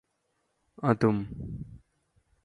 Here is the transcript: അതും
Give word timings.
അതും 0.83 1.17